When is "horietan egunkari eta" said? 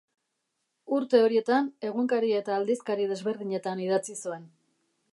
1.25-2.57